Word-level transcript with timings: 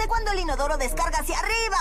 ¿Desde 0.00 0.08
cuándo 0.08 0.32
el 0.32 0.40
inodoro 0.40 0.78
descarga 0.78 1.18
hacia 1.18 1.38
arriba? 1.38 1.76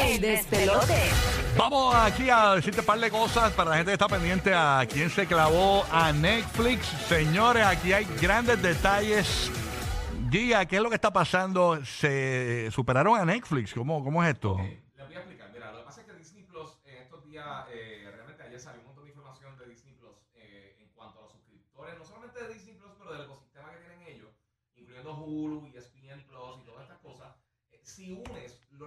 El 0.00 0.20
despelote. 0.20 1.10
Vamos 1.56 1.92
aquí 1.96 2.30
a 2.30 2.54
decirte 2.54 2.78
un 2.78 2.86
par 2.86 3.00
de 3.00 3.10
cosas 3.10 3.52
para 3.52 3.70
la 3.70 3.76
gente 3.78 3.90
que 3.90 3.94
está 3.94 4.06
pendiente 4.06 4.54
a 4.54 4.86
quién 4.88 5.10
se 5.10 5.26
clavó 5.26 5.84
a 5.90 6.12
Netflix. 6.12 6.86
Señores, 7.08 7.66
aquí 7.66 7.92
hay 7.92 8.04
grandes 8.20 8.62
detalles. 8.62 9.50
Giga, 10.30 10.64
¿qué 10.66 10.76
es 10.76 10.82
lo 10.82 10.88
que 10.88 10.94
está 10.94 11.12
pasando? 11.12 11.84
¿Se 11.84 12.70
superaron 12.70 13.18
a 13.18 13.24
Netflix? 13.24 13.74
¿Cómo, 13.74 14.04
cómo 14.04 14.22
es 14.22 14.34
esto? 14.34 14.56
Les 14.56 15.08
voy 15.08 15.16
a 15.16 15.18
explicar. 15.18 15.50
Mira, 15.52 15.72
lo 15.72 15.78
que 15.78 15.84
pasa 15.84 16.02
es 16.02 16.06
que 16.06 16.12
Disney 16.12 16.44
Plus 16.44 16.78
en 16.86 17.02
estos 17.02 17.24
días, 17.24 17.44
eh, 17.72 18.08
realmente 18.08 18.40
ayer 18.40 18.60
salió 18.60 18.82
un 18.82 18.86
montón 18.86 19.02
de 19.02 19.10
información 19.10 19.58
de 19.58 19.66
Disney 19.66 19.94
Plus 19.94 20.14
eh, 20.36 20.76
en 20.78 20.88
cuanto 20.94 21.18
a 21.18 21.22
los 21.22 21.32
suscriptores, 21.32 21.98
no 21.98 22.04
solamente 22.04 22.40
de 22.40 22.54
Disney 22.54 22.76
Plus, 22.76 22.92
pero 22.96 23.14
del 23.14 23.24
ecosistema 23.24 23.72
que 23.72 23.78
tienen 23.78 24.02
ellos, 24.06 24.30
incluyendo 24.76 25.12
Hulu, 25.16 25.66
ESPN 25.74 26.22
Plus 26.28 26.62
y 26.62 26.66
todas 26.66 26.82
estas 26.84 26.98
cosas. 26.98 27.34
Eh, 28.04 28.06
si 28.06 28.12
unes 28.12 28.28
los 28.28 28.33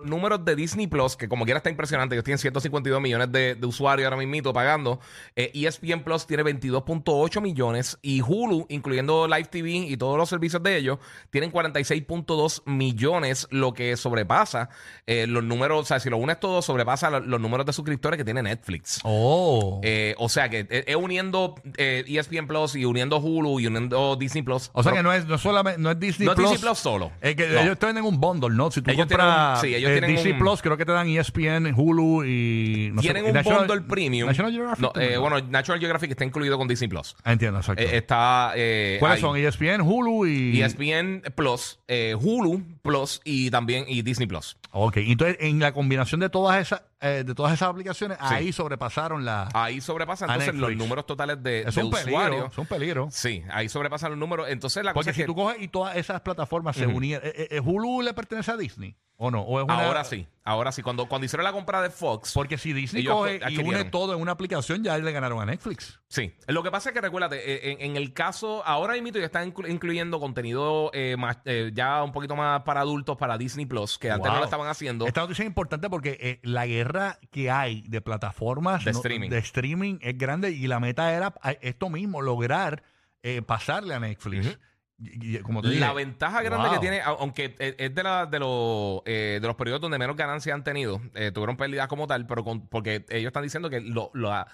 números 0.07 0.43
de 0.45 0.55
Disney 0.55 0.88
Plus, 0.88 1.16
que 1.16 1.27
como 1.29 1.45
quiera 1.45 1.57
está 1.59 1.70
impresionante, 1.70 2.16
ellos 2.16 2.23
tienen 2.23 2.39
152 2.39 3.02
millones 3.02 3.31
de, 3.31 3.55
de 3.55 3.66
usuarios 3.67 4.05
ahora 4.05 4.17
mismo 4.17 4.53
pagando, 4.53 4.99
eh, 5.35 5.52
ESPN 5.53 6.03
Plus 6.03 6.25
tiene 6.27 6.43
22.8 6.43 7.41
millones 7.41 7.97
y 8.02 8.21
Hulu, 8.21 8.66
incluyendo 8.70 9.27
Live 9.27 9.45
TV 9.52 9.70
y 9.71 9.97
todos 9.97 10.17
los 10.17 10.30
servicios 10.30 10.61
de 10.63 10.77
ellos, 10.77 10.99
tienen 11.30 11.52
46.2 11.52 12.63
millones, 12.66 13.47
lo 13.52 13.73
que 13.73 13.95
sobrepasa 13.97 14.70
eh, 15.05 15.25
los 15.27 15.43
números, 15.43 15.81
o 15.81 15.85
sea, 15.85 15.99
si 15.99 16.09
lo 16.09 16.17
unes 16.17 16.39
todo, 16.39 16.61
sobrepasa 16.61 17.09
lo- 17.09 17.19
los 17.19 17.41
números 17.41 17.66
de 17.66 17.73
suscriptores 17.73 18.17
que 18.17 18.25
tiene 18.25 18.41
Netflix. 18.44 18.99
Oh. 19.03 19.80
Eh, 19.83 20.16
o 20.17 20.30
sea 20.30 20.49
que 20.49 20.67
eh, 20.69 20.83
es 20.88 20.95
uniendo 20.95 21.55
eh, 21.77 22.03
ESPN 22.08 22.47
Plus 22.47 22.75
y 22.75 22.85
uniendo 22.85 23.17
Hulu 23.17 23.59
y 23.59 23.67
uniendo 23.67 24.16
Disney 24.16 24.44
Plus. 24.44 24.69
o 24.73 24.83
sea 24.83 24.91
que 24.94 25.03
no 25.03 25.11
es, 25.13 25.25
no 25.25 25.38
solamente 25.38 25.80
no 25.81 25.91
es 25.91 25.99
Disney 25.99 26.25
no 26.25 26.31
es 26.33 26.35
Plus. 26.38 26.52
Disney 26.52 26.67
Plus 26.69 26.77
solo. 26.80 27.11
Es 27.21 27.35
que 27.35 27.47
No. 27.47 27.59
ellos 27.61 27.78
te 27.80 27.85
venden 27.85 28.05
un 28.05 28.19
bundle, 28.19 28.50
¿no? 28.55 28.72
Si 28.72 28.81
tú 28.81 28.91
Ellos 28.91 29.05
compras 29.08 29.61
tienen 29.61 29.80
sí, 29.80 29.85
ellos 29.85 29.97
eh, 30.03 30.08
tienen 30.16 30.34
un- 30.34 30.40
Plus, 30.40 30.62
creo 30.62 30.78
que 30.78 30.86
te 30.86 30.92
dan 30.92 31.08
ESPN, 31.08 31.73
Hulu 31.76 32.23
y... 32.26 32.90
No 32.94 33.02
sé, 33.02 33.08
tienen 33.14 33.26
y 33.34 33.38
un 33.38 33.44
bundle 33.44 33.81
premium. 33.81 34.28
National 34.28 34.52
Geographic. 34.52 34.81
No, 34.81 34.92
eh, 35.02 35.12
¿no? 35.16 35.22
bueno, 35.22 35.40
National 35.50 35.80
Geographic 35.80 36.12
está 36.12 36.26
incluido 36.26 36.58
con 36.58 36.67
Disney 36.67 36.88
Plus. 36.88 37.16
Ah, 37.23 37.34
Entiendo, 37.34 37.59
exacto. 37.59 37.81
Eh, 37.84 37.98
está. 37.98 38.53
eh, 38.56 38.98
¿Cuáles 39.00 39.18
ahí. 39.18 39.22
son? 39.22 39.38
ESPN, 39.38 39.81
Hulu 39.81 40.25
y... 40.28 40.62
ESPN 40.62 41.23
Plus, 41.36 41.80
eh, 41.88 42.16
Hulu 42.20 42.64
Plus 42.81 43.22
y 43.23 43.50
también 43.52 43.86
y 43.88 44.02
Disney 44.02 44.28
Plus. 44.28 44.58
Ok, 44.72 44.98
entonces 44.98 45.38
en 45.40 45.59
la 45.59 45.72
combinación 45.73 46.20
de 46.22 46.30
todas 46.30 46.62
esas 46.62 46.84
eh, 47.00 47.23
de 47.26 47.36
todas 47.36 47.53
esas 47.53 47.70
aplicaciones, 47.70 48.17
ahí 48.22 48.52
sobrepasaron 48.52 49.23
la... 49.26 49.50
Ahí 49.53 49.81
sobrepasan 49.81 50.30
entonces 50.30 50.56
los 50.56 50.76
números 50.76 51.06
totales 51.06 51.42
de, 51.44 51.62
es 51.62 51.76
de 51.76 51.84
un 51.84 51.92
peligro, 51.92 52.12
usuarios. 52.17 52.52
es 52.52 52.58
un 52.58 52.66
peligro. 52.66 53.08
Sí, 53.12 53.44
ahí 53.52 53.70
sobrepasan 53.70 54.09
los 54.12 54.20
números. 54.20 54.48
Entonces 54.50 54.84
la 54.84 54.94
Porque 54.94 55.09
cosa 55.12 55.16
si 55.16 55.22
es 55.22 55.25
que 55.25 55.28
tú 55.28 55.36
coges 55.36 55.62
y 55.62 55.68
todas 55.68 55.95
esas 55.95 56.22
plataformas 56.22 56.75
se 56.75 56.88
unieron, 56.88 57.28
eh, 57.28 57.48
eh, 57.52 57.59
¿Hulu 57.59 58.02
le 58.02 58.14
pertenece 58.14 58.52
a 58.52 58.58
Disney? 58.58 58.95
¿O 59.20 59.31
no? 59.31 59.42
¿O 59.42 59.58
es 59.59 59.64
una- 59.66 59.84
ahora 59.88 60.03
sí, 60.03 60.28
ahora 60.44 60.72
sí. 60.72 60.84
Cuando, 60.84 61.08
cuando 61.08 61.25
hicieron 61.25 61.44
la 61.44 61.52
compra 61.52 61.81
de 61.81 61.90
Fox, 61.90 62.34
Porque 62.36 62.56
si 62.59 62.72
Disney 62.72 63.03
coge 63.03 63.40
y 63.50 63.58
une 63.58 63.84
todo 63.86 64.14
en 64.14 64.22
una 64.22 64.34
aplicación, 64.34 64.84
ya 64.84 64.95
le 64.95 65.12
ganaron 65.12 65.42
a 65.42 65.45
Netflix. 65.48 66.00
Sí, 66.08 66.36
lo 66.48 66.62
que 66.62 66.70
pasa 66.70 66.90
es 66.90 66.94
que 66.94 67.02
recuérdate, 67.02 67.38
eh, 67.38 67.72
en, 67.72 67.81
en 67.81 67.95
el 67.98 68.14
caso, 68.14 68.64
ahora 68.64 68.94
mismo 68.94 69.09
ya 69.18 69.25
están 69.25 69.52
inclu- 69.52 69.68
incluyendo 69.72 70.20
contenido 70.20 70.92
eh, 70.94 71.16
más, 71.18 71.40
eh, 71.45 71.72
ya 71.73 72.03
un 72.03 72.12
poquito 72.12 72.36
más 72.36 72.62
para 72.62 72.81
adultos, 72.81 73.18
para 73.18 73.40
Disney 73.40 73.66
Plus, 73.66 73.98
que 73.98 74.12
antes 74.12 74.31
no 74.31 74.38
lo 74.38 74.44
estaban 74.45 74.68
haciendo. 74.68 75.08
Esta 75.08 75.22
noticia 75.22 75.42
es 75.42 75.48
importante 75.48 75.90
porque 75.90 76.16
eh, 76.22 76.40
la 76.44 76.68
guerra 76.68 76.86
que 77.31 77.49
hay 77.52 77.81
de 77.88 78.02
plataformas 78.02 78.83
De 78.85 78.91
streaming. 78.91 79.30
de 79.30 79.38
streaming 79.39 79.97
es 80.02 80.17
grande 80.17 80.52
y 80.52 80.67
la 80.67 80.80
meta 80.80 81.13
era 81.13 81.33
eh, 81.44 81.57
esto 81.61 81.89
mismo, 81.89 82.21
lograr 82.21 82.83
eh, 83.23 83.41
pasarle 83.41 83.94
a 83.94 83.99
Netflix. 83.99 84.57
Y- 84.99 85.38
y- 85.38 85.39
como 85.39 85.61
te 85.61 85.67
La 85.67 85.73
dije, 85.73 85.94
ventaja 85.94 86.41
grande 86.41 86.67
wow. 86.69 86.73
que 86.75 86.79
tiene, 86.79 87.02
au- 87.03 87.17
aunque 87.19 87.55
es 87.59 87.75
es 87.77 87.94
de, 87.94 88.03
la- 88.03 88.25
de, 88.25 88.39
los, 88.39 89.02
eh, 89.05 89.38
de 89.39 89.47
los 89.47 89.55
periodos 89.55 89.81
donde 89.81 89.99
menos 89.99 90.16
ganancias 90.16 90.53
han 90.55 90.63
tenido, 90.63 91.02
eh, 91.13 91.31
tuvieron 91.31 91.55
pérdidas 91.57 91.88
como 91.88 92.07
tal, 92.07 92.25
pero 92.25 92.44
con- 92.44 92.67
porque 92.67 93.06
ellos 93.09 93.28
están 93.28 93.44
diciendo 93.44 93.69
que 93.69 93.79
lo- 93.81 94.09
lo- 94.13 94.31
o 94.31 94.45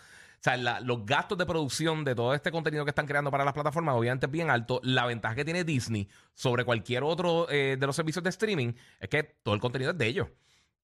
sea, 0.41 0.58
la- 0.58 0.81
los 0.81 1.06
gastos 1.06 1.38
de 1.38 1.46
producción 1.46 2.03
de 2.03 2.16
todo 2.16 2.34
este 2.34 2.52
contenido 2.52 2.84
que 2.84 2.90
están 2.90 3.06
creando 3.08 3.31
para 3.31 3.46
las 3.46 3.53
plataformas, 3.53 3.96
obviamente 3.96 4.25
es 4.25 4.31
bien 4.34 4.50
alto. 4.50 4.81
La 4.84 5.06
ventaja 5.06 5.34
que 5.35 5.46
tiene 5.46 5.63
Disney 5.63 6.09
sobre 6.34 6.66
cualquier 6.66 7.03
otro 7.03 7.50
eh, 7.50 7.78
de 7.79 7.88
los 7.88 7.96
servicios 7.96 8.22
de 8.24 8.29
streaming 8.29 8.74
es 9.00 9.08
que 9.08 9.24
todo 9.24 9.56
el 9.56 9.62
contenido 9.62 9.91
es 9.91 9.97
de 9.97 10.08
ellos. 10.08 10.28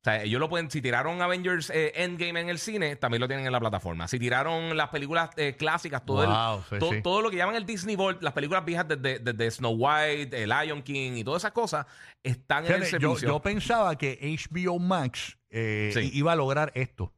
O 0.01 0.03
sea, 0.05 0.23
ellos 0.23 0.39
lo 0.39 0.47
pueden, 0.47 0.71
si 0.71 0.81
tiraron 0.81 1.21
Avengers 1.21 1.69
eh, 1.71 1.91
Endgame 1.95 2.39
en 2.39 2.47
el 2.47 2.57
cine, 2.57 2.95
también 2.95 3.19
lo 3.19 3.27
tienen 3.27 3.45
en 3.45 3.51
la 3.51 3.59
plataforma. 3.59 4.07
Si 4.07 4.17
tiraron 4.17 4.77
las 4.77 4.87
películas 4.89 5.29
eh, 5.35 5.57
clásicas, 5.57 6.05
todo, 6.05 6.23
el- 6.23 6.29
Wow, 6.29 6.63
sí, 6.69 6.79
to- 6.79 6.91
sí. 6.93 7.01
todo 7.01 7.21
lo 7.21 7.29
que 7.29 7.35
llaman 7.35 7.55
el 7.55 7.65
Disney 7.65 7.97
Vault, 7.97 8.21
las 8.23 8.31
películas 8.31 8.63
viejas 8.63 8.87
desde, 8.87 9.19
desde 9.19 9.51
Snow 9.51 9.73
White, 9.77 10.41
el 10.41 10.49
Lion 10.49 10.81
King 10.83 11.17
y 11.17 11.23
todas 11.25 11.41
esas 11.41 11.51
cosas, 11.51 11.85
están 12.23 12.65
en 12.65 12.71
el 12.75 12.83
Fíjate, 12.83 13.03
yo, 13.03 13.09
servicio. 13.09 13.27
yo 13.27 13.41
pensaba 13.41 13.97
que 13.97 14.17
HBO 14.21 14.79
Max 14.79 15.37
eh, 15.49 15.91
Sí. 15.93 16.09
iba 16.13 16.31
a 16.31 16.35
lograr 16.37 16.71
esto. 16.75 17.11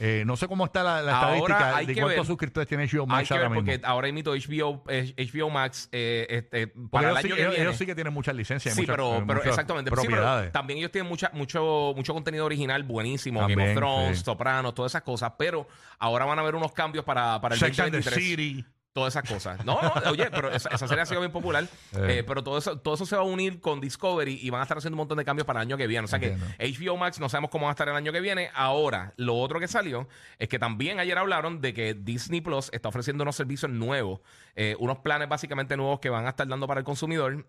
Eh, 0.00 0.22
no 0.26 0.36
sé 0.36 0.46
cómo 0.46 0.64
está 0.64 0.82
la, 0.84 1.02
la 1.02 1.18
Ahora 1.20 1.34
estadística 1.38 1.76
hay 1.76 1.86
de 1.86 1.94
que 1.94 2.00
cuántos 2.00 2.18
ver. 2.20 2.26
suscriptores 2.26 2.68
tiene 2.68 2.86
HBO 2.86 3.02
Hay 3.02 3.06
Max 3.08 3.28
que 3.28 3.34
ver 3.34 3.42
ahora 3.42 3.48
mismo. 3.54 3.72
porque 3.72 3.86
ahora 3.86 4.12
mismo 4.12 4.32
HBO, 4.32 4.84
HBO 4.86 5.50
Max 5.50 5.88
eh, 5.92 6.26
este, 6.30 6.66
para 6.68 7.10
el 7.10 7.16
ellos, 7.16 7.18
año 7.18 7.22
sí, 7.22 7.28
que 7.28 7.40
ellos- 7.42 7.50
viene. 7.50 7.64
ellos 7.64 7.76
sí 7.76 7.86
que 7.86 7.94
tienen 7.94 8.12
muchas 8.14 8.34
licencias. 8.36 8.74
Sí, 8.74 8.80
muchas- 8.82 8.94
pero, 8.94 9.16
eh, 9.18 9.24
pero 9.26 9.42
exactamente. 9.44 9.90
Sí, 9.90 9.96
pero 9.96 10.02
Propiedades. 10.08 10.52
también 10.52 10.78
ellos 10.78 10.92
tienen 10.92 11.08
mucha, 11.08 11.30
mucho, 11.32 11.92
mucho 11.96 12.14
contenido 12.14 12.44
original 12.46 12.82
buenísimo. 12.84 13.40
Game 13.40 13.54
También, 13.54 13.70
of 13.70 13.76
Thrones, 13.76 14.18
sí. 14.18 14.24
Sopranos, 14.24 14.74
todas 14.74 14.92
esas 14.92 15.02
cosas. 15.02 15.32
Pero 15.38 15.66
ahora 15.98 16.24
van 16.26 16.38
a 16.38 16.42
haber 16.42 16.54
unos 16.54 16.72
cambios 16.72 17.04
para, 17.04 17.40
para 17.40 17.54
el 17.54 17.60
Sex 17.60 17.78
and 17.80 17.90
the 17.90 17.98
2023. 17.98 18.24
City. 18.24 18.64
Todas 18.98 19.14
esas 19.14 19.30
cosas. 19.30 19.64
No, 19.64 19.80
no, 19.80 19.92
oye, 20.10 20.28
pero 20.28 20.50
esa, 20.50 20.70
esa 20.70 20.88
serie 20.88 21.02
ha 21.02 21.06
sido 21.06 21.20
bien 21.20 21.30
popular. 21.30 21.62
Eh. 21.94 22.18
Eh, 22.18 22.24
pero 22.26 22.42
todo 22.42 22.58
eso, 22.58 22.78
todo 22.80 22.94
eso 22.94 23.06
se 23.06 23.14
va 23.14 23.22
a 23.22 23.24
unir 23.24 23.60
con 23.60 23.80
Discovery 23.80 24.40
y 24.42 24.50
van 24.50 24.60
a 24.60 24.64
estar 24.64 24.76
haciendo 24.76 24.96
un 24.96 24.98
montón 24.98 25.18
de 25.18 25.24
cambios 25.24 25.46
para 25.46 25.60
el 25.60 25.68
año 25.68 25.76
que 25.76 25.86
viene. 25.86 26.04
O 26.04 26.08
sea 26.08 26.16
Entiendo. 26.16 26.44
que 26.58 26.72
HBO 26.72 26.96
Max 26.96 27.20
no 27.20 27.28
sabemos 27.28 27.50
cómo 27.50 27.66
va 27.66 27.70
a 27.70 27.74
estar 27.74 27.88
el 27.88 27.94
año 27.94 28.10
que 28.10 28.20
viene. 28.20 28.50
Ahora, 28.54 29.12
lo 29.16 29.36
otro 29.36 29.60
que 29.60 29.68
salió 29.68 30.08
es 30.40 30.48
que 30.48 30.58
también 30.58 30.98
ayer 30.98 31.16
hablaron 31.16 31.60
de 31.60 31.72
que 31.74 31.94
Disney 31.94 32.40
Plus 32.40 32.70
está 32.72 32.88
ofreciendo 32.88 33.22
unos 33.22 33.36
servicios 33.36 33.70
nuevos, 33.70 34.18
eh, 34.56 34.74
unos 34.80 34.98
planes 34.98 35.28
básicamente 35.28 35.76
nuevos 35.76 36.00
que 36.00 36.10
van 36.10 36.26
a 36.26 36.30
estar 36.30 36.48
dando 36.48 36.66
para 36.66 36.80
el 36.80 36.84
consumidor. 36.84 37.46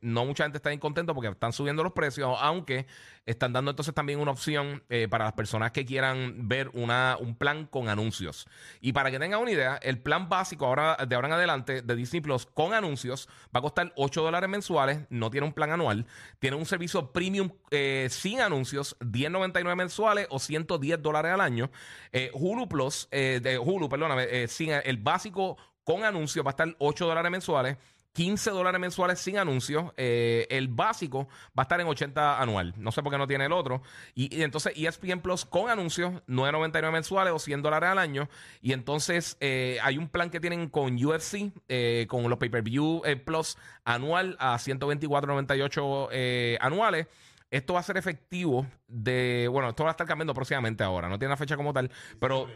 No 0.00 0.24
mucha 0.24 0.42
gente 0.42 0.58
está 0.58 0.70
bien 0.70 0.80
contento 0.80 1.14
porque 1.14 1.28
están 1.28 1.52
subiendo 1.52 1.84
los 1.84 1.92
precios, 1.92 2.36
aunque 2.40 2.86
están 3.24 3.52
dando 3.52 3.70
entonces 3.70 3.94
también 3.94 4.18
una 4.18 4.32
opción 4.32 4.82
para 5.10 5.26
las 5.26 5.34
personas 5.34 5.70
que 5.70 5.84
quieran 5.84 6.48
ver 6.48 6.70
una, 6.74 7.16
un 7.20 7.36
plan 7.36 7.66
con 7.66 7.88
anuncios. 7.88 8.48
Y 8.80 8.92
para 8.92 9.12
que 9.12 9.20
tengan 9.20 9.40
una 9.40 9.52
idea, 9.52 9.76
el 9.76 9.98
plan 10.00 10.28
básico 10.28 10.71
ahora 10.72 11.04
de 11.06 11.14
ahora 11.14 11.28
en 11.28 11.34
adelante 11.34 11.82
de 11.82 11.96
Disney 11.96 12.20
Plus 12.20 12.46
con 12.46 12.74
anuncios 12.74 13.28
va 13.54 13.58
a 13.58 13.62
costar 13.62 13.92
8 13.96 14.22
dólares 14.22 14.48
mensuales, 14.48 15.00
no 15.10 15.30
tiene 15.30 15.46
un 15.46 15.52
plan 15.52 15.70
anual, 15.70 16.06
tiene 16.38 16.56
un 16.56 16.66
servicio 16.66 17.12
premium 17.12 17.50
eh, 17.70 18.08
sin 18.10 18.40
anuncios, 18.40 18.96
10.99 19.00 19.76
mensuales 19.76 20.26
o 20.30 20.38
110 20.38 21.02
dólares 21.02 21.32
al 21.32 21.40
año. 21.40 21.70
Eh, 22.12 22.30
Hulu 22.34 22.68
Plus, 22.68 23.08
eh, 23.10 23.40
de 23.42 23.58
Hulu, 23.58 23.88
perdóname, 23.88 24.26
eh, 24.30 24.48
sin 24.48 24.70
el 24.70 24.96
básico 24.96 25.56
con 25.84 26.04
anuncios 26.04 26.44
va 26.44 26.50
a 26.50 26.52
estar 26.52 26.74
8 26.78 27.06
dólares 27.06 27.30
mensuales. 27.30 27.76
15 28.12 28.50
dólares 28.50 28.80
mensuales 28.80 29.18
sin 29.18 29.38
anuncios. 29.38 29.92
Eh, 29.96 30.46
el 30.50 30.68
básico 30.68 31.28
va 31.58 31.58
a 31.58 31.62
estar 31.62 31.80
en 31.80 31.86
80 31.86 32.40
anual. 32.40 32.74
No 32.76 32.92
sé 32.92 33.02
por 33.02 33.12
qué 33.12 33.18
no 33.18 33.26
tiene 33.26 33.46
el 33.46 33.52
otro. 33.52 33.82
Y, 34.14 34.34
y 34.36 34.42
entonces 34.42 34.72
ESPN 34.76 35.20
Plus 35.20 35.44
con 35.44 35.70
anuncios, 35.70 36.12
9.99 36.26 36.92
mensuales 36.92 37.32
o 37.32 37.38
100 37.38 37.62
dólares 37.62 37.90
al 37.90 37.98
año. 37.98 38.28
Y 38.60 38.72
entonces 38.72 39.36
eh, 39.40 39.78
hay 39.82 39.98
un 39.98 40.08
plan 40.08 40.30
que 40.30 40.40
tienen 40.40 40.68
con 40.68 41.02
UFC, 41.02 41.52
eh, 41.68 42.06
con 42.08 42.28
los 42.28 42.38
pay-per-view 42.38 43.02
eh, 43.04 43.16
Plus 43.16 43.56
anual 43.84 44.36
a 44.38 44.56
124.98 44.56 46.08
eh, 46.12 46.58
anuales. 46.60 47.06
Esto 47.50 47.74
va 47.74 47.80
a 47.80 47.82
ser 47.82 47.98
efectivo 47.98 48.66
de. 48.88 49.46
Bueno, 49.52 49.68
esto 49.68 49.84
va 49.84 49.90
a 49.90 49.92
estar 49.92 50.06
cambiando 50.06 50.32
próximamente 50.32 50.82
ahora. 50.82 51.10
No 51.10 51.18
tiene 51.18 51.32
una 51.32 51.36
fecha 51.36 51.54
como 51.54 51.74
tal. 51.74 51.90
Pero 52.18 52.48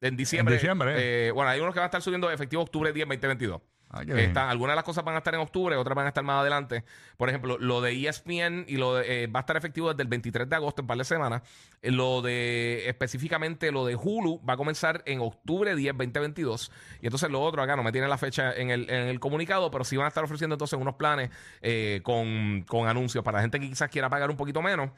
en 0.00 0.16
diciembre. 0.16 0.54
En 0.54 0.58
diciembre, 0.58 0.94
eh, 0.96 1.30
bueno, 1.32 1.50
hay 1.50 1.60
unos 1.60 1.74
que 1.74 1.80
van 1.80 1.84
a 1.84 1.88
estar 1.88 2.00
subiendo 2.00 2.30
efectivo 2.30 2.62
octubre 2.62 2.90
10, 2.94 3.06
2022. 3.08 3.60
Ah. 3.92 4.02
Están, 4.06 4.48
algunas 4.48 4.72
de 4.72 4.76
las 4.76 4.84
cosas 4.84 5.04
van 5.04 5.14
a 5.14 5.18
estar 5.18 5.34
en 5.34 5.40
octubre, 5.40 5.76
otras 5.76 5.94
van 5.94 6.06
a 6.06 6.08
estar 6.08 6.24
más 6.24 6.40
adelante. 6.40 6.84
Por 7.18 7.28
ejemplo, 7.28 7.58
lo 7.58 7.80
de 7.82 8.08
ESPN 8.08 8.64
y 8.66 8.78
lo 8.78 8.94
de, 8.94 9.24
eh, 9.24 9.26
va 9.26 9.40
a 9.40 9.42
estar 9.42 9.56
efectivo 9.56 9.90
desde 9.90 10.02
el 10.02 10.08
23 10.08 10.48
de 10.48 10.56
agosto, 10.56 10.80
en 10.80 10.86
par 10.86 10.96
de 10.96 11.04
semanas. 11.04 11.42
Eh, 11.82 11.90
Lo 11.90 12.22
de 12.22 12.88
específicamente 12.88 13.70
lo 13.70 13.84
de 13.84 13.94
Hulu 13.94 14.40
va 14.48 14.54
a 14.54 14.56
comenzar 14.56 15.02
en 15.04 15.20
octubre 15.20 15.76
10, 15.76 15.92
2022. 15.96 16.72
Y 17.02 17.06
entonces 17.06 17.30
lo 17.30 17.42
otro 17.42 17.62
acá 17.62 17.76
no 17.76 17.82
me 17.82 17.92
tiene 17.92 18.08
la 18.08 18.18
fecha 18.18 18.54
en 18.54 18.70
el, 18.70 18.88
en 18.88 19.08
el 19.08 19.20
comunicado, 19.20 19.70
pero 19.70 19.84
sí 19.84 19.96
van 19.96 20.06
a 20.06 20.08
estar 20.08 20.24
ofreciendo 20.24 20.54
entonces 20.54 20.78
unos 20.78 20.94
planes 20.94 21.30
eh, 21.60 22.00
con, 22.02 22.62
con 22.66 22.88
anuncios 22.88 23.22
para 23.22 23.38
la 23.38 23.42
gente 23.42 23.60
que 23.60 23.68
quizás 23.68 23.90
quiera 23.90 24.08
pagar 24.08 24.30
un 24.30 24.36
poquito 24.36 24.62
menos. 24.62 24.90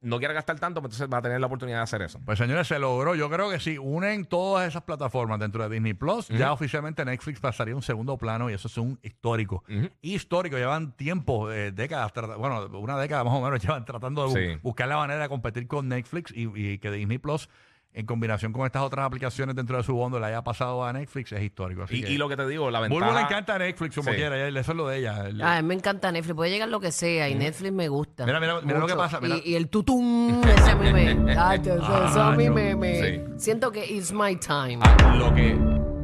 No 0.00 0.18
quiera 0.18 0.32
gastar 0.32 0.60
tanto, 0.60 0.80
pues 0.80 0.92
entonces 0.94 1.12
va 1.12 1.18
a 1.18 1.22
tener 1.22 1.40
la 1.40 1.46
oportunidad 1.48 1.78
de 1.78 1.82
hacer 1.82 2.02
eso. 2.02 2.20
Pues 2.24 2.38
señores, 2.38 2.68
se 2.68 2.78
logró. 2.78 3.16
Yo 3.16 3.28
creo 3.28 3.50
que 3.50 3.58
si 3.58 3.78
unen 3.78 4.26
todas 4.26 4.68
esas 4.68 4.82
plataformas 4.82 5.40
dentro 5.40 5.62
de 5.68 5.74
Disney 5.74 5.94
Plus, 5.94 6.28
ya 6.28 6.52
oficialmente 6.52 7.04
Netflix 7.04 7.40
pasaría 7.40 7.74
a 7.74 7.76
un 7.76 7.82
segundo 7.82 8.16
plano 8.16 8.48
y 8.48 8.52
eso 8.54 8.68
es 8.68 8.78
un 8.78 8.98
histórico. 9.02 9.64
Histórico, 10.00 10.56
llevan 10.56 10.92
tiempo, 10.96 11.50
eh, 11.50 11.72
décadas, 11.72 12.12
bueno, 12.38 12.66
una 12.78 12.96
década 12.98 13.24
más 13.24 13.34
o 13.34 13.40
menos 13.40 13.60
llevan 13.64 13.84
tratando 13.84 14.28
de 14.28 14.30
bu- 14.30 14.54
Sí. 14.54 14.60
buscar 14.62 14.86
la 14.88 14.98
manera 14.98 15.20
de 15.22 15.28
competir 15.28 15.66
con 15.66 15.88
Netflix 15.88 16.32
y, 16.34 16.48
y 16.54 16.78
que 16.78 16.90
Disney 16.92 17.18
Plus 17.18 17.48
en 17.94 18.06
combinación 18.06 18.52
con 18.52 18.64
estas 18.66 18.82
otras 18.82 19.06
aplicaciones 19.06 19.56
dentro 19.56 19.76
de 19.76 19.82
su 19.82 19.92
bondo 19.94 20.20
le 20.20 20.26
haya 20.26 20.42
pasado 20.42 20.84
a 20.84 20.92
Netflix 20.92 21.32
es 21.32 21.42
histórico. 21.42 21.82
Así 21.82 21.96
Y, 21.96 22.02
que- 22.04 22.12
y 22.12 22.16
lo 22.18 22.28
que 22.28 22.36
te 22.36 22.46
digo, 22.46 22.70
la 22.70 22.80
ventaja. 22.80 23.04
Bulbo 23.06 23.18
le 23.18 23.24
encanta 23.24 23.58
Netflix 23.58 23.94
como 23.96 24.10
Sí. 24.10 24.16
quiera, 24.16 24.36
ella- 24.48 24.60
eso 24.60 24.70
es 24.72 24.76
lo 24.76 24.86
de 24.88 24.98
ella. 24.98 25.26
El- 25.26 25.42
Ah, 25.42 25.56
a 25.56 25.62
mí 25.62 25.68
me 25.68 25.74
encanta 25.74 26.12
Netflix. 26.12 26.36
Puede 26.36 26.50
llegar 26.50 26.68
lo 26.68 26.78
que 26.80 26.92
sea 26.92 27.28
y 27.28 27.34
Netflix 27.34 27.72
me 27.72 27.88
gusta. 27.88 28.24
Mira, 28.24 28.38
mira, 28.38 28.60
mira 28.62 28.78
lo 28.78 28.86
que 28.86 28.92
mucho. 28.94 29.02
pasa, 29.04 29.20
mira. 29.20 29.36
Y, 29.44 29.50
y 29.50 29.54
el 29.56 29.68
tutum, 29.68 30.40
ese 30.44 30.70
a 30.70 30.76
mí 30.76 30.92
me. 30.92 31.34
Tacho, 31.34 31.74
eso, 31.74 32.06
eso 32.08 32.22
a 32.22 32.32
mí 32.36 32.46
Ah, 32.46 32.50
me. 32.52 32.70
no. 32.72 32.78
me- 32.78 33.00
Sí. 33.00 33.20
Siento 33.38 33.72
que 33.72 33.84
it's 33.84 34.12
my 34.12 34.36
time. 34.36 34.78
Ah, 34.82 35.16
lo 35.18 35.34
que, 35.34 35.56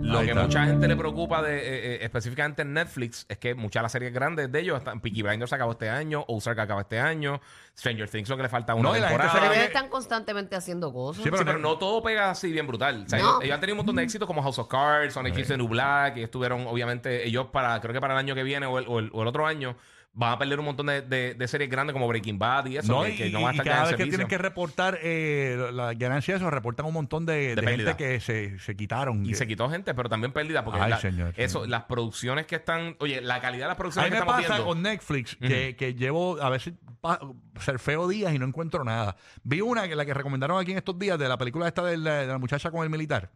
lo 0.05 0.19
Ahí 0.19 0.27
que 0.27 0.33
está. 0.33 0.43
mucha 0.43 0.65
gente 0.67 0.87
le 0.89 0.97
preocupa 0.97 1.43
de 1.43 1.57
eh, 1.59 1.63
eh, 1.95 1.99
específicamente 2.03 2.63
en 2.63 2.73
Netflix 2.75 3.25
es 3.29 3.39
que 3.39 3.55
muchas 3.55 3.81
de 3.81 3.83
las 3.85 3.93
series 3.93 4.13
grandes 4.13 4.53
de 4.53 4.61
ellos 4.61 4.79
están 4.79 5.01
Peaky 5.01 5.23
Blinders 5.23 5.53
acabó 5.53 5.73
este 5.73 5.89
año, 5.89 6.25
Ozark 6.29 6.59
acaba 6.59 6.83
este 6.83 7.01
año, 7.01 7.41
Stranger 7.77 8.09
Things 8.11 8.29
lo 8.29 8.37
que 8.37 8.43
le 8.45 8.49
falta 8.49 8.75
una 8.75 8.91
No, 8.91 8.97
y 8.97 9.01
la 9.01 9.09
gente 9.09 9.23
temporada. 9.23 9.33
se 9.33 9.41
Pero 9.41 9.53
ellos 9.55 9.67
están 9.75 9.89
constantemente 9.89 10.57
haciendo 10.57 10.93
cosas. 10.93 11.23
Sí, 11.25 11.31
pero 11.31 11.39
Sí, 11.39 11.45
pero 11.47 11.59
no 11.59 11.79
todo 11.79 12.03
pega 12.03 12.31
así 12.31 12.53
bien 12.53 12.67
brutal. 12.67 13.05
O 13.07 13.09
sea, 13.09 13.19
No. 13.19 13.25
ellos, 13.25 13.39
ellos 13.45 13.55
han 13.55 13.61
tenido 13.61 13.75
un 13.75 13.79
montón 13.79 13.97
de 13.97 14.03
éxitos 14.03 14.27
como 14.27 14.43
House 14.43 14.59
of 14.59 14.69
Cards, 14.69 15.15
Sonic 15.15 15.35
Kids 15.35 15.51
and 15.53 15.59
New 15.61 15.69
Black, 15.69 16.17
y 16.19 16.23
estuvieron, 16.23 16.67
obviamente, 16.67 17.27
ellos 17.27 17.47
para, 17.53 17.81
creo 17.81 17.93
que 17.95 18.01
para 18.01 18.15
el 18.15 18.19
año 18.19 18.35
que 18.35 18.43
viene 18.43 18.67
o 18.67 18.79
el, 18.79 18.85
o 18.89 18.99
el- 18.99 19.11
o 19.13 19.23
el 19.23 19.29
otro 19.29 19.47
año, 19.47 19.77
van 20.17 20.33
a 20.33 20.39
perder 20.39 20.61
un 20.61 20.65
montón 20.67 20.87
de, 20.87 21.03
de- 21.03 21.35
de 21.35 21.49
series 21.49 21.69
grandes 21.69 21.93
como 21.93 22.07
Breaking 22.07 22.39
Bad 22.39 22.67
y 22.67 22.77
eso, 22.77 22.93
No, 22.93 23.03
que, 23.03 23.11
y, 23.11 23.17
que 23.17 23.31
no 23.31 23.43
van 23.43 23.51
a 23.51 23.55
y 23.55 23.59
estar 23.59 23.67
ya 23.67 23.73
cada 23.73 23.87
vez 23.89 23.97
que 23.97 24.07
tienen 24.07 24.29
que 24.29 24.39
reportar 24.39 24.99
eh, 25.03 25.69
la 25.73 25.93
ganancia 25.95 26.35
de 26.35 26.39
eso, 26.39 26.49
reportan 26.51 26.87
un 26.87 26.93
montón 26.95 27.27
de, 27.27 27.57
de 27.57 27.67
gente 27.67 27.97
que 27.97 28.21
se, 28.21 28.59
se 28.61 28.77
quitaron. 28.77 29.27
Y 29.27 29.31
Que- 29.31 29.35
se 29.35 29.47
quitó 29.49 29.69
gente, 29.69 29.93
pero 29.93 30.09
también 30.09 30.33
pérdida, 30.33 30.65
porque 30.65 30.81
Ay, 30.81 30.91
la- 30.91 31.01
señor, 31.01 31.35
eso, 31.37 31.59
señor. 31.61 31.69
las 31.71 31.83
producciones 31.85 32.47
que 32.47 32.55
están, 32.57 32.97
oye, 33.01 33.21
la 33.21 33.41
calidad 33.41 33.65
de 33.65 33.69
las 33.71 33.75
A 33.75 33.79
producciones 33.79 34.11
mí 34.11 34.17
que 34.17 34.21
me 34.25 34.31
estamos 34.31 34.43
pasa 34.43 34.55
viendo. 34.55 34.67
con 34.69 34.83
Netflix 34.83 35.37
que, 35.37 35.75
que 35.77 35.95
llevo 35.95 36.41
a 36.41 36.49
veces 36.49 36.75
pa- 37.01 37.19
surfeo 37.59 38.07
días 38.07 38.33
y 38.33 38.39
no 38.39 38.47
encuentro 38.47 38.85
nada. 38.85 39.17
Vi 39.43 39.61
una 39.63 39.89
que 39.89 39.97
la 39.97 40.05
que 40.07 40.15
recomendaron 40.15 40.61
aquí 40.61 40.71
en 40.71 40.79
estos 40.79 40.97
días 40.97 41.19
de 41.19 41.29
la 41.29 41.37
película 41.39 41.67
esta 41.67 41.83
de 41.83 41.97
la, 41.97 42.15
de 42.21 42.27
la 42.29 42.39
muchacha 42.39 42.71
con 42.71 42.85
el 42.85 42.89
militar. 42.91 43.33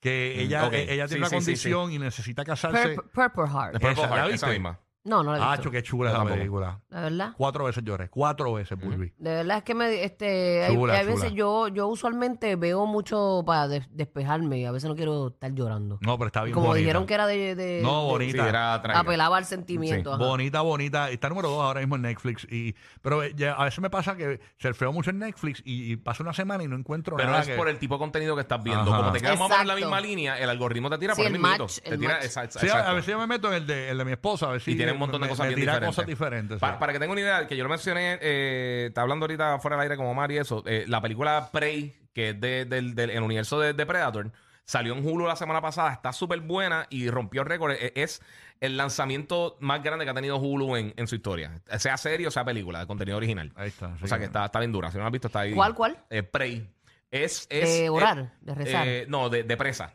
Que 0.00 0.34
Mm, 0.36 0.40
ella, 0.42 0.70
ella 0.72 1.08
tiene 1.08 1.08
Sí, 1.08 1.14
una 1.16 1.26
sí, 1.28 1.30
sí, 1.30 1.44
condición 1.44 1.92
y 1.92 1.98
necesita 1.98 2.44
casarse. 2.44 2.90
Purple, 2.94 3.10
Purple 3.12 3.48
Heart. 3.52 3.72
Purple 3.72 3.90
Esa, 3.90 4.02
¿la 4.02 4.08
Heart, 4.08 4.30
viste? 4.30 4.46
esa 4.46 4.52
misma. 4.52 4.78
No, 5.04 5.22
no 5.22 5.32
la 5.32 5.38
he 5.38 5.40
Ah, 5.42 5.52
visto. 5.56 5.70
qué 5.70 5.82
chula 5.82 6.10
esa 6.10 6.18
tampoco. 6.18 6.36
película. 6.38 6.80
La 6.90 7.00
verdad. 7.00 7.32
Cuatro 7.36 7.64
veces 7.64 7.82
lloré. 7.84 8.10
Cuatro 8.10 8.52
veces, 8.52 8.78
Bulbi. 8.78 9.12
De 9.16 9.30
verdad 9.36 9.58
es 9.58 9.62
que 9.64 9.74
me, 9.74 10.04
este, 10.04 10.64
hay, 10.64 10.74
Chula, 10.74 10.94
hay 10.98 11.06
veces 11.06 11.22
chula. 11.30 11.34
yo, 11.36 11.68
yo 11.68 11.86
usualmente 11.86 12.56
veo 12.56 12.84
mucho 12.84 13.42
para 13.46 13.68
des- 13.68 13.88
despejarme 13.90 14.58
y 14.58 14.64
a 14.66 14.70
veces 14.72 14.88
no 14.88 14.96
quiero 14.96 15.28
estar 15.28 15.52
llorando. 15.54 15.98
No, 16.02 16.18
pero 16.18 16.26
está 16.26 16.42
bien 16.42 16.52
Como 16.52 16.66
bonita. 16.66 16.80
dijeron 16.80 17.06
que 17.06 17.14
era 17.14 17.26
de, 17.26 17.54
de- 17.54 17.80
No, 17.82 18.02
de- 18.02 18.08
bonita. 18.10 18.42
Sí, 18.42 18.48
era 18.48 18.82
trágica. 18.82 19.00
apelaba 19.00 19.36
al 19.38 19.44
sentimiento. 19.46 20.12
ajá. 20.12 20.22
Bonita, 20.22 20.60
bonita. 20.60 21.10
Está 21.10 21.28
número 21.30 21.48
dos 21.48 21.62
ahora 21.62 21.80
mismo 21.80 21.96
en 21.96 22.02
Netflix. 22.02 22.46
Y, 22.50 22.74
pero 23.00 23.22
eh, 23.22 23.32
ya 23.34 23.52
a 23.54 23.64
veces 23.64 23.80
me 23.80 23.88
pasa 23.90 24.14
que 24.16 24.40
surfeo 24.58 24.92
mucho 24.92 25.08
en 25.10 25.20
Netflix 25.20 25.62
y, 25.64 25.92
y 25.92 25.96
pasa 25.96 26.22
una 26.22 26.34
semana 26.34 26.64
y 26.64 26.68
no 26.68 26.76
encuentro 26.76 27.16
Pero 27.16 27.30
nada. 27.30 27.42
es 27.42 27.48
que- 27.48 27.54
por 27.56 27.68
el 27.68 27.78
tipo 27.78 27.94
de 27.94 27.98
contenido 28.00 28.34
que 28.34 28.42
estás 28.42 28.62
viendo. 28.62 28.82
Ajá. 28.92 28.96
Como 29.00 29.12
te 29.12 29.20
quedas 29.20 29.38
más 29.38 29.46
o 29.46 29.48
menos 29.48 29.62
en 29.62 29.68
la 29.68 29.74
Exacto. 29.74 29.94
misma 29.96 30.00
línea, 30.06 30.38
el 30.38 30.50
algoritmo 30.50 30.90
te 30.90 30.98
tira 30.98 31.14
Sí, 31.14 31.22
por 31.22 31.26
el 31.30 31.34
el 31.36 31.40
mismo. 31.40 31.56
match, 31.56 31.78
Te 31.80 31.94
el 31.94 32.00
tira, 32.00 32.12
match. 32.14 32.24
exacto, 32.24 32.58
Sí, 32.58 32.66
a- 32.68 32.72
a 32.72 32.74
exacto. 32.78 32.94
veces 32.96 33.10
yo 33.12 33.18
me 33.18 33.26
meto 33.26 33.48
en 33.48 33.54
el 33.54 33.66
de, 33.66 33.88
el 33.90 33.96
de 33.98 34.04
mi 34.04 34.12
esposa 34.12 34.46
a 34.48 34.52
ver 34.52 34.60
si 34.60 34.72
y 34.72 34.76
tiene 34.76 34.87
un 34.92 34.98
montón 34.98 35.20
de 35.20 35.26
me- 35.26 35.30
cosas 35.30 35.46
me 35.46 35.54
bien 35.54 35.60
diferentes. 35.60 35.88
cosas 35.88 36.06
diferentes. 36.06 36.58
Pa- 36.58 36.72
sí. 36.72 36.76
Para 36.80 36.92
que 36.92 36.98
tenga 36.98 37.12
una 37.12 37.20
idea, 37.20 37.46
que 37.46 37.56
yo 37.56 37.62
lo 37.64 37.70
mencioné, 37.70 38.18
eh, 38.20 38.86
está 38.88 39.02
hablando 39.02 39.24
ahorita 39.24 39.58
fuera 39.58 39.76
del 39.76 39.82
aire 39.84 39.96
como 39.96 40.14
Mari 40.14 40.34
y 40.34 40.38
eso, 40.38 40.62
eh, 40.66 40.84
la 40.88 41.00
película 41.00 41.50
Prey, 41.52 41.94
que 42.12 42.30
es 42.30 42.40
de- 42.40 42.64
del, 42.64 42.94
del 42.94 43.10
el 43.10 43.22
universo 43.22 43.58
de, 43.60 43.72
de 43.72 43.86
Predator, 43.86 44.30
salió 44.64 44.94
en 44.94 45.06
Hulu 45.06 45.26
la 45.26 45.36
semana 45.36 45.60
pasada, 45.62 45.92
está 45.92 46.12
súper 46.12 46.40
buena 46.40 46.86
y 46.90 47.08
rompió 47.10 47.44
récord. 47.44 47.72
Eh, 47.72 47.92
Es 47.94 48.20
el 48.60 48.76
lanzamiento 48.76 49.56
más 49.60 49.82
grande 49.84 50.04
que 50.04 50.10
ha 50.10 50.14
tenido 50.14 50.36
Hulu 50.36 50.76
en, 50.76 50.92
en 50.96 51.06
su 51.06 51.14
historia, 51.14 51.60
sea 51.78 51.96
serie 51.96 52.26
o 52.26 52.30
sea 52.30 52.44
película, 52.44 52.80
de 52.80 52.86
contenido 52.86 53.16
original. 53.16 53.52
Ahí 53.54 53.68
está. 53.68 53.96
sí. 53.98 54.04
o 54.04 54.06
sea 54.08 54.18
que 54.18 54.24
está, 54.24 54.44
está 54.46 54.58
bien 54.58 54.72
dura, 54.72 54.90
si 54.90 54.96
no 54.96 55.02
la 55.02 55.06
has 55.06 55.12
visto 55.12 55.28
está 55.28 55.40
ahí. 55.40 55.54
¿Cuál, 55.54 55.74
cuál? 55.74 55.96
Eh, 56.10 56.22
Prey. 56.24 56.68
Es, 57.10 57.46
es, 57.48 57.78
De 57.78 57.88
orar, 57.88 58.32
de 58.42 58.54
rezar. 58.54 58.86
eh, 58.86 59.06
no, 59.08 59.30
de, 59.30 59.42
de 59.44 59.56
presa. 59.56 59.94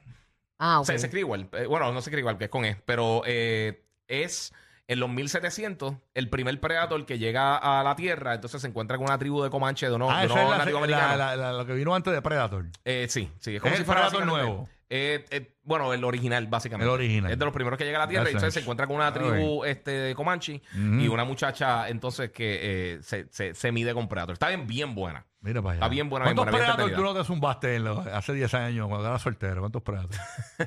ah, 0.57 0.79
ok. 0.79 0.85
Se, 0.87 0.97
se 0.97 1.05
escribe 1.07 1.19
igual. 1.21 1.47
Eh, 1.51 1.65
bueno, 1.67 1.91
no 1.91 2.01
se 2.01 2.09
escribe 2.09 2.21
igual, 2.21 2.37
que 2.39 2.45
es 2.45 2.49
con 2.49 2.65
E. 2.65 2.75
Pero 2.85 3.21
eh, 3.27 3.83
es 4.07 4.51
en 4.87 4.99
los 4.99 5.09
1700 5.09 5.95
el 6.13 6.29
primer 6.29 6.59
Predator 6.59 7.05
que 7.05 7.17
llega 7.17 7.55
a 7.57 7.83
la 7.83 7.95
Tierra. 7.95 8.33
Entonces 8.33 8.61
se 8.61 8.67
encuentra 8.67 8.97
con 8.97 9.07
una 9.07 9.17
tribu 9.17 9.41
de 9.43 9.49
Comanche 9.49 9.87
de 9.87 9.93
unos, 9.95 10.11
Ah, 10.11 10.19
de 10.19 10.25
es 10.25 10.29
la- 10.33 10.57
nativos 10.57 10.87
la- 10.89 11.15
la- 11.17 11.35
la- 11.35 11.53
lo 11.53 11.65
que 11.65 11.73
vino 11.73 11.95
antes 11.95 12.13
de 12.13 12.21
Predator. 12.21 12.65
Eh, 12.85 13.07
sí, 13.09 13.31
sí. 13.39 13.55
Es 13.55 13.61
como 13.61 13.71
Es 13.71 13.77
si 13.77 13.81
el 13.81 13.85
fuera 13.85 14.01
Predator 14.01 14.21
básicamente- 14.27 14.49
nuevo. 14.51 14.69
Eh, 14.95 15.25
eh, 15.31 15.55
bueno, 15.63 15.91
el 15.91 16.03
original, 16.03 16.45
básicamente. 16.45 16.85
El 16.85 16.91
original. 16.93 17.31
Es 17.31 17.39
de 17.39 17.45
los 17.45 17.53
primeros 17.53 17.79
que 17.79 17.83
llega 17.85 17.97
a 17.97 18.01
la 18.01 18.07
Tierra. 18.07 18.25
That's 18.25 18.33
Y 18.33 18.35
entonces 18.37 18.53
se 18.53 18.59
encuentra 18.59 18.85
con 18.85 18.97
una 18.97 19.11
tribu 19.11 19.65
este, 19.65 19.89
de 19.89 20.13
Comanche 20.15 20.61
y 20.75 21.07
una 21.07 21.23
muchacha 21.23 21.89
entonces 21.89 22.29
que 22.31 22.59
eh, 22.93 22.99
se, 23.01 23.27
se, 23.31 23.55
se 23.55 23.71
mide 23.71 23.95
con 23.95 24.07
Predator. 24.07 24.33
Está 24.33 24.49
bien, 24.49 24.67
bien 24.67 24.93
buena. 24.93 25.25
Mira 25.41 25.61
para 25.61 25.71
allá. 25.73 25.79
Está 25.79 25.87
bien 25.89 26.09
buena, 26.09 26.25
bien 26.25 26.35
¿Cuántos 26.37 26.53
buena, 26.53 26.67
bien 26.67 26.75
Predator 26.87 26.95
tú 27.05 27.13
no 27.13 27.19
te 27.19 27.25
zumbaste 27.27 27.75
en 27.75 27.83
los- 27.83 28.05
hace 28.07 28.33
10 28.33 28.53
años 28.53 28.87
cuando 28.87 29.07
eras 29.07 29.21
soltero? 29.21 29.59
¿Cuántos 29.61 29.81
Predator? 29.81 30.11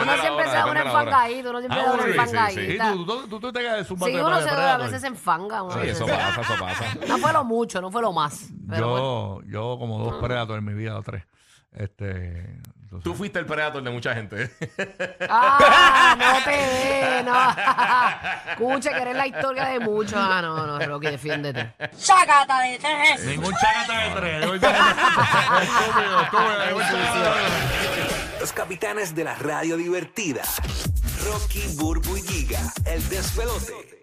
Uno 0.00 0.16
siempre 0.16 0.44
se 0.44 0.50
da 0.50 0.64
depende 0.64 0.70
una 0.70 0.80
enfangadita, 0.82 1.50
uno 1.50 1.58
siempre 1.60 1.80
Ah, 1.80 1.84
da 1.84 1.92
una 1.92 2.02
sí, 2.02 2.08
sí, 2.12 2.12
sí. 2.12 2.26
sí. 2.54 2.60
¿Y 2.60 2.72
enfangadita. 2.76 2.92
tú, 2.92 3.04
tú, 3.06 3.28
tú, 3.28 3.40
tú 3.40 3.52
te 3.52 3.60
quedas 3.60 3.86
zumbando 3.86 4.06
Sí, 4.06 4.16
de 4.16 4.24
uno 4.24 4.40
se, 4.40 4.48
a 4.50 4.76
veces 4.78 5.00
se 5.00 5.06
enfanga. 5.08 5.60
Sí, 5.70 5.72
a 5.72 5.76
veces 5.82 5.96
eso 5.96 6.06
pasa, 6.06 6.40
eso 6.40 6.54
pasa. 6.60 6.84
No 7.08 7.18
fue 7.18 7.32
lo 7.32 7.44
mucho, 7.44 7.80
no 7.80 7.90
fue 7.90 8.02
lo 8.02 8.12
más. 8.12 8.50
Yo, 8.78 9.40
yo 9.46 9.76
como 9.78 9.98
dos 9.98 10.14
Predator 10.22 10.58
en 10.58 10.64
mi 10.64 10.74
vida, 10.74 10.96
o 10.96 11.02
tres. 11.02 11.24
Este, 11.72 12.56
entonces- 12.82 13.04
Tú 13.04 13.14
fuiste 13.14 13.38
el 13.38 13.46
Predator 13.46 13.82
de 13.82 13.90
mucha 13.90 14.14
gente. 14.14 14.50
Ah, 15.32 16.16
no 16.18 16.44
te 16.44 16.50
ve, 16.50 17.22
no. 17.24 18.50
Escuche 18.52 18.90
que 18.90 19.00
eres 19.00 19.16
la 19.16 19.26
historia 19.28 19.66
de 19.66 19.78
muchos. 19.80 20.14
Ah, 20.16 20.40
no, 20.42 20.66
no, 20.66 20.78
Rocky, 20.84 21.06
defiéndete. 21.08 21.72
¡Chácata 21.96 22.60
de 22.62 22.78
tres! 22.78 23.24
Ningún 23.26 23.54
chacata 23.54 24.00
de 24.00 24.10
tres. 24.20 24.60
Los 28.40 28.52
capitanes 28.52 29.14
de 29.14 29.24
la 29.24 29.34
radio 29.34 29.76
divertida. 29.76 30.42
Rocky, 31.24 31.62
Burbu 31.76 32.16
y 32.16 32.22
Giga, 32.22 32.60
el 32.86 33.06
despelote. 33.08 33.98